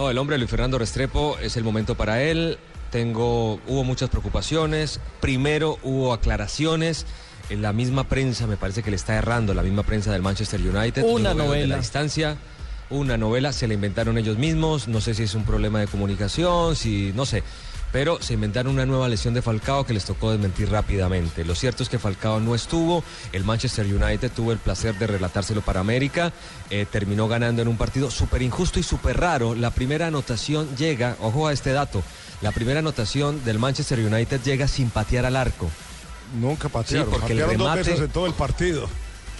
[0.00, 2.56] No, el hombre Luis Fernando Restrepo es el momento para él.
[2.90, 4.98] Tengo, hubo muchas preocupaciones.
[5.20, 7.04] Primero hubo aclaraciones.
[7.50, 10.58] En la misma prensa me parece que le está errando, la misma prensa del Manchester
[10.58, 11.04] United.
[11.04, 11.74] Una novela.
[11.74, 12.38] la distancia.
[12.88, 14.88] Una novela, se la inventaron ellos mismos.
[14.88, 17.42] No sé si es un problema de comunicación, si no sé.
[17.92, 21.44] Pero se inventaron una nueva lesión de Falcao que les tocó desmentir rápidamente.
[21.44, 23.02] Lo cierto es que Falcao no estuvo.
[23.32, 26.32] El Manchester United tuvo el placer de relatárselo para América.
[26.70, 29.56] eh, terminó ganando en un partido súper injusto y súper raro.
[29.56, 32.00] La primera anotación llega, ojo a este dato,
[32.42, 35.68] la primera anotación del Manchester United llega sin patear al arco.
[36.40, 37.06] Nunca patearon.
[37.12, 38.88] Sí, porque el dos remate- veces en todo el partido.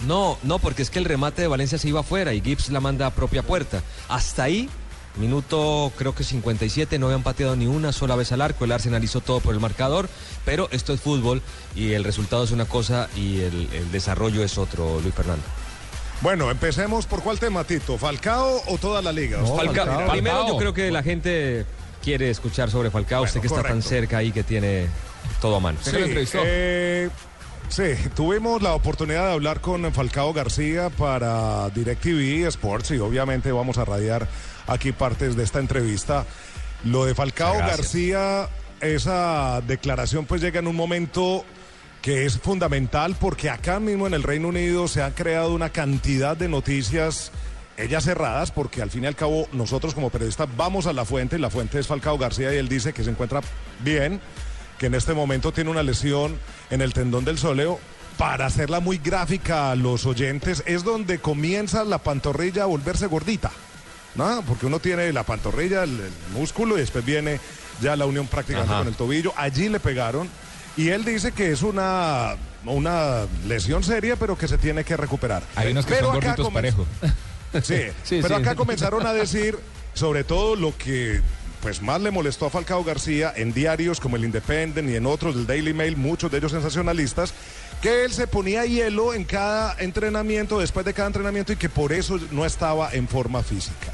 [0.05, 2.81] No, no, porque es que el remate de Valencia se iba afuera y Gibbs la
[2.81, 3.81] manda a propia puerta.
[4.09, 4.67] Hasta ahí,
[5.17, 8.65] minuto creo que 57, no habían pateado ni una sola vez al arco.
[8.65, 10.09] El Arsenal hizo todo por el marcador,
[10.45, 11.41] pero esto es fútbol
[11.75, 15.43] y el resultado es una cosa y el, el desarrollo es otro, Luis Fernando.
[16.21, 17.97] Bueno, empecemos por cuál tema, Tito.
[17.97, 19.43] ¿Falcao o toda la liga?
[19.43, 20.11] Falcao.
[20.11, 21.65] Primero yo creo que la gente
[22.03, 24.87] quiere escuchar sobre Falcao, usted que está tan cerca ahí que tiene
[25.41, 25.79] todo a mano.
[25.81, 27.09] Sí, eh,
[27.71, 33.77] sí, tuvimos la oportunidad de hablar con Falcao García para DirecTV Sports y obviamente vamos
[33.77, 34.27] a radiar
[34.67, 36.25] aquí partes de esta entrevista.
[36.83, 37.77] Lo de Falcao gracias.
[37.77, 38.49] García,
[38.81, 41.45] esa declaración pues llega en un momento
[42.01, 46.35] que es fundamental porque acá mismo en el Reino Unido se han creado una cantidad
[46.35, 47.31] de noticias
[47.77, 51.39] ellas cerradas porque al fin y al cabo nosotros como periodistas vamos a la fuente,
[51.39, 53.41] la fuente es Falcao García y él dice que se encuentra
[53.79, 54.19] bien,
[54.81, 56.39] que en este momento tiene una lesión
[56.71, 57.79] en el tendón del sóleo.
[58.17, 63.51] Para hacerla muy gráfica a los oyentes, es donde comienza la pantorrilla a volverse gordita.
[64.15, 64.41] ¿no?
[64.41, 67.39] Porque uno tiene la pantorrilla, el, el músculo y después viene
[67.79, 68.79] ya la unión prácticamente Ajá.
[68.81, 69.33] con el tobillo.
[69.37, 70.27] Allí le pegaron
[70.75, 72.35] y él dice que es una,
[72.65, 75.43] una lesión seria, pero que se tiene que recuperar.
[75.55, 76.85] Hay unos que Pero son acá gorditos comen- parejo.
[77.63, 78.41] Sí, Sí, pero sí.
[78.41, 79.57] acá comenzaron a decir,
[79.93, 81.21] sobre todo lo que
[81.61, 85.35] pues más le molestó a Falcao García en diarios como el Independent y en otros
[85.35, 87.33] del Daily Mail, muchos de ellos sensacionalistas,
[87.81, 91.93] que él se ponía hielo en cada entrenamiento, después de cada entrenamiento y que por
[91.93, 93.93] eso no estaba en forma física.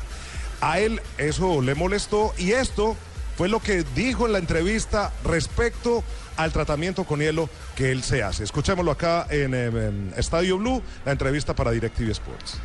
[0.62, 2.96] A él eso le molestó y esto
[3.38, 6.04] fue lo que dijo en la entrevista respecto
[6.38, 8.44] al tratamiento con hielo que él se hace.
[8.44, 12.60] Escuchémoslo acá en, en Estadio Blue, la entrevista para DirecTV Sports.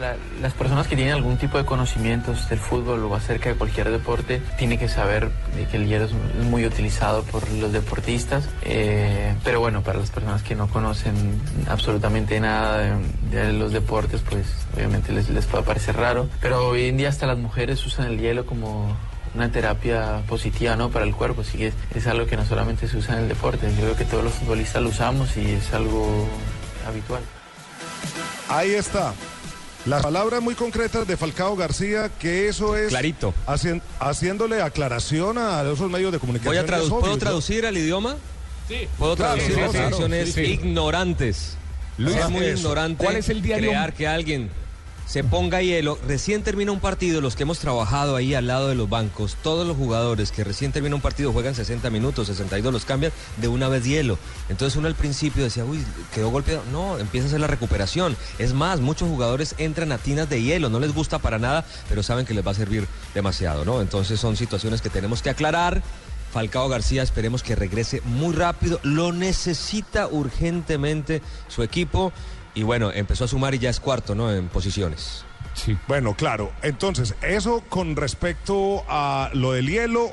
[0.00, 3.90] La- las personas que tienen algún tipo de conocimientos del fútbol o acerca de cualquier
[3.90, 5.30] deporte tienen que saber
[5.70, 6.12] que el hielo es
[6.44, 12.38] muy utilizado por los deportistas, eh, pero bueno, para las personas que no conocen absolutamente
[12.38, 12.92] nada de,
[13.30, 17.26] de los deportes, pues obviamente les, les puede parecer raro, pero hoy en día hasta
[17.26, 18.94] las mujeres usan el hielo como
[19.34, 20.90] una terapia positiva ¿no?
[20.90, 23.28] para el cuerpo, así que es, es algo que no solamente se usa en el
[23.28, 26.28] deporte, yo creo que todos los futbolistas lo usamos y es algo
[26.86, 27.22] habitual.
[28.48, 29.12] Ahí está.
[29.86, 32.88] Las palabras muy concretas de Falcao García, que eso es...
[32.88, 33.32] Clarito.
[33.46, 36.52] hacien- haciéndole aclaración a esos medios de comunicación.
[36.54, 37.18] Voy a y tradu- es obvio, ¿Puedo ¿no?
[37.18, 38.16] traducir al idioma?
[38.68, 38.86] Sí.
[38.98, 40.40] Puedo Claro, traducir sí, las sí, sí.
[40.42, 41.56] ignorantes.
[41.96, 42.58] Luis, es muy eso.
[42.58, 43.70] ignorante ¿Cuál es el diario?
[43.70, 44.50] crear que alguien
[45.08, 45.98] se ponga hielo.
[46.06, 49.66] Recién termina un partido, los que hemos trabajado ahí al lado de los bancos, todos
[49.66, 53.68] los jugadores que recién termina un partido juegan 60 minutos, 62, los cambian de una
[53.68, 54.18] vez hielo.
[54.50, 55.82] Entonces uno al principio decía, uy,
[56.14, 56.62] quedó golpeado.
[56.70, 58.16] No, empieza a hacer la recuperación.
[58.38, 62.02] Es más, muchos jugadores entran a tinas de hielo, no les gusta para nada, pero
[62.02, 63.80] saben que les va a servir demasiado, ¿no?
[63.80, 65.82] Entonces son situaciones que tenemos que aclarar.
[66.32, 72.12] Falcao García esperemos que regrese muy rápido, lo necesita urgentemente su equipo
[72.58, 74.34] y bueno, empezó a sumar y ya es cuarto, ¿no?
[74.34, 75.24] En posiciones.
[75.54, 75.78] Sí.
[75.86, 76.50] Bueno, claro.
[76.62, 80.10] Entonces, eso con respecto a lo del hielo.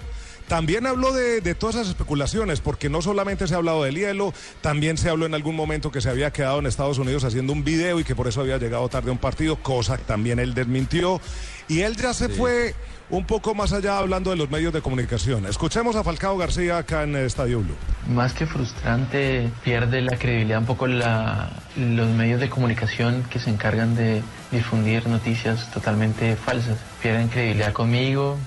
[0.47, 4.31] También habló de, de todas esas especulaciones, porque no solamente se ha hablado del hielo,
[4.61, 7.63] también se habló en algún momento que se había quedado en Estados Unidos haciendo un
[7.63, 10.53] video y que por eso había llegado tarde a un partido, cosa que también él
[10.53, 11.19] desmintió.
[11.67, 12.75] Y él ya se fue
[13.09, 15.47] un poco más allá hablando de los medios de comunicación.
[15.47, 17.75] Escuchemos a Falcao García acá en el Estadio Blue.
[18.07, 23.95] Más que frustrante, pierde la credibilidad un poco los medios de comunicación que se encargan
[23.95, 24.21] de
[24.51, 26.77] difundir noticias totalmente falsas.
[27.01, 28.37] Pierden credibilidad conmigo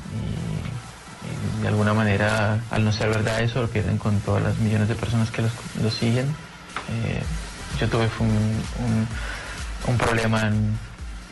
[1.59, 4.86] y, de alguna manera, al no ser verdad eso, lo pierden con todas las millones
[4.88, 5.53] de personas que los,
[5.94, 6.27] siguen.
[6.27, 7.22] Eh,
[7.80, 8.28] yo tuve un,
[8.84, 9.09] un-
[9.98, 10.78] problema en,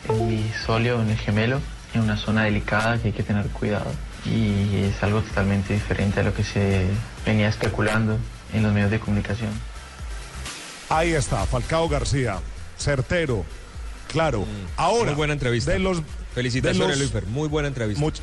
[0.09, 1.61] en mi sóleo, en el gemelo,
[1.93, 3.89] en una zona delicada que hay que tener cuidado.
[4.25, 6.85] Y es algo totalmente diferente a lo que se
[7.25, 8.17] venía especulando
[8.53, 9.49] en los medios de comunicación.
[10.89, 12.39] Ahí está, Falcao García,
[12.77, 13.45] certero,
[14.11, 14.45] claro.
[14.77, 15.07] Ahora, Mm.
[15.07, 15.71] Muy buena entrevista.
[15.71, 16.01] De los,
[16.33, 18.01] Felicitaciones, de los- Luis Muy buena entrevista.
[18.03, 18.21] Much-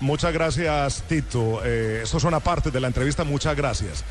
[0.00, 1.60] muchas gracias, Tito.
[1.64, 4.04] Eh, estos son aparte de la entrevista, muchas gracias.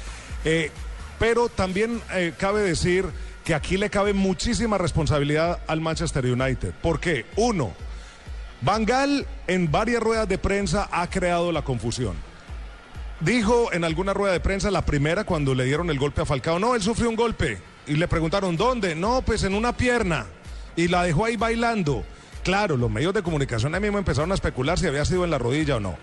[0.44, 0.72] Eh,
[1.20, 3.06] pero también eh, cabe decir
[3.44, 6.74] que aquí le cabe muchísima responsabilidad al Manchester United.
[6.82, 7.74] Porque, uno,
[8.62, 12.16] Bangal en varias ruedas de prensa ha creado la confusión.
[13.20, 16.60] Dijo en alguna rueda de prensa, la primera cuando le dieron el golpe a Falcao,
[16.60, 17.60] no, él sufrió un golpe.
[17.88, 18.96] Y le preguntaron, ¿dónde?
[18.96, 20.26] No, pues en una pierna.
[20.76, 22.04] Y la dejó ahí bailando.
[22.44, 25.38] Claro, los medios de comunicación ahí mismo empezaron a especular si había sido en la
[25.38, 25.98] rodilla o no.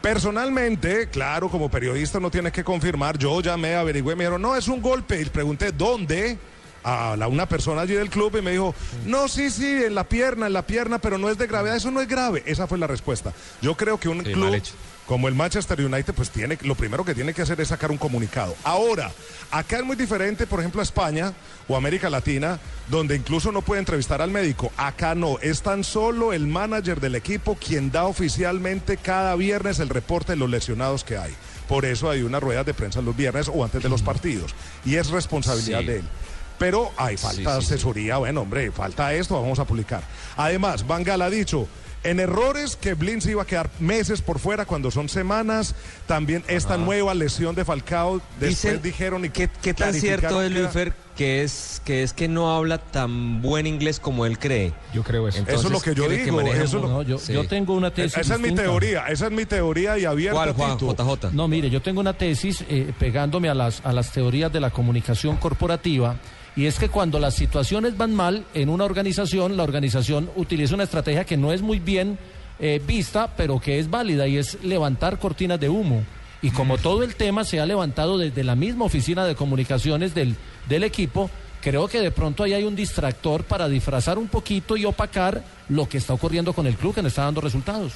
[0.00, 4.68] Personalmente, claro, como periodista no tienes que confirmar, yo llamé, averigüé, me dijeron, no, es
[4.68, 5.20] un golpe.
[5.20, 6.38] Y pregunté, ¿dónde?
[6.84, 10.04] A la, una persona allí del club y me dijo, no, sí, sí, en la
[10.04, 12.42] pierna, en la pierna, pero no es de gravedad, eso no es grave.
[12.46, 13.32] Esa fue la respuesta.
[13.62, 14.62] Yo creo que un Sí, club
[15.06, 17.96] como el Manchester United, pues tiene, lo primero que tiene que hacer es sacar un
[17.96, 18.54] comunicado.
[18.62, 19.10] Ahora,
[19.50, 21.32] acá es muy diferente, por ejemplo, a España
[21.66, 22.60] o América Latina,
[22.90, 24.70] donde incluso no puede entrevistar al médico.
[24.76, 29.88] Acá no, es tan solo el manager del equipo quien da oficialmente cada viernes el
[29.88, 31.34] reporte de los lesionados que hay.
[31.68, 34.54] Por eso hay unas ruedas de prensa los viernes o antes de los partidos.
[34.84, 35.86] Y es responsabilidad Sí.
[35.86, 36.04] de él.
[36.58, 37.74] Pero hay falta Sí, de sí, sí.
[37.74, 40.02] asesoría, bueno, hombre, falta esto, vamos a publicar.
[40.36, 41.68] Además, Van Gaal ha dicho,
[42.04, 45.74] en errores que Blin se iba a quedar meses por fuera cuando son semanas,
[46.06, 50.52] también esta nueva lesión de Falcao, después Dicen dijeron y ¿Qué, qué tan cierto es,
[50.52, 54.72] que Luifer, que es, que es que no habla tan buen inglés como él cree?
[54.94, 55.38] Yo creo eso.
[55.38, 57.32] Entonces, Eso es lo que yo que digo, maneja eso lo- No, yo, Sí.
[57.32, 58.16] yo tengo una tesis.
[58.16, 60.78] Esa es mi teoría, esa es mi teoría y abierta ¿Cuál.
[60.78, 61.30] JJ.
[61.32, 64.70] No, mire, yo tengo una tesis eh, pegándome a las, a las teorías de la
[64.70, 66.14] comunicación corporativa
[66.58, 70.82] y es que cuando las situaciones van mal en una organización, la organización utiliza una
[70.82, 72.18] estrategia que no es muy bien
[72.58, 76.02] eh, vista, pero que es válida y es levantar cortinas de humo.
[76.42, 80.34] Y como todo el tema se ha levantado desde la misma oficina de comunicaciones del,
[80.68, 81.30] del equipo,
[81.62, 85.88] creo que de pronto ahí hay un distractor para disfrazar un poquito y opacar lo
[85.88, 87.92] que está ocurriendo con el club que no está dando resultados.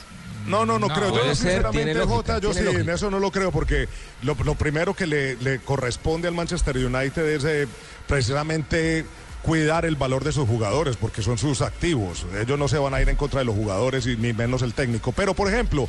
[0.47, 1.15] No, no, no, creo.
[1.15, 3.89] Yo ser, sinceramente, lógica, Jota, yo sí, en eso no lo creo porque
[4.23, 7.69] lo, lo primero que le, le corresponde al Manchester United es eh,
[8.07, 9.05] precisamente
[9.43, 12.27] cuidar el valor de sus jugadores porque son sus activos.
[12.41, 14.73] Ellos no se van a ir en contra de los jugadores y ni menos el
[14.73, 15.13] técnico.
[15.13, 15.89] Pero, por ejemplo,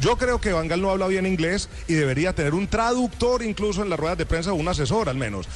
[0.00, 3.82] yo creo que Van Gaal no habla bien inglés y debería tener un traductor incluso
[3.82, 5.46] en las ruedas de prensa o un asesor al menos.